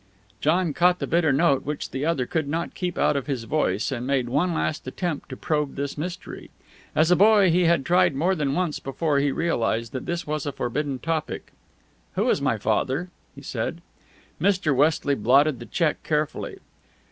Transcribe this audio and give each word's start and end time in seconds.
John 0.39 0.73
caught 0.73 0.97
the 0.97 1.05
bitter 1.05 1.31
note 1.31 1.63
which 1.63 1.91
the 1.91 2.07
other 2.07 2.25
could 2.25 2.47
not 2.47 2.73
keep 2.73 2.97
out 2.97 3.15
of 3.15 3.27
his 3.27 3.43
voice, 3.43 3.91
and 3.91 4.07
made 4.07 4.29
one 4.29 4.51
last 4.51 4.87
attempt 4.87 5.29
to 5.29 5.37
probe 5.37 5.75
this 5.75 5.95
mystery. 5.95 6.49
As 6.95 7.11
a 7.11 7.15
boy 7.15 7.51
he 7.51 7.65
had 7.65 7.85
tried 7.85 8.15
more 8.15 8.33
than 8.33 8.55
once 8.55 8.79
before 8.79 9.19
he 9.19 9.29
realized 9.31 9.91
that 9.91 10.07
this 10.07 10.25
was 10.25 10.47
a 10.47 10.51
forbidden 10.51 10.97
topic. 10.97 11.51
"Who 12.13 12.23
was 12.25 12.41
my 12.41 12.57
father?" 12.57 13.11
he 13.35 13.43
said. 13.43 13.79
Mr. 14.41 14.75
Westley 14.75 15.13
blotted 15.13 15.59
the 15.59 15.67
check 15.67 16.01
carefully. 16.01 16.57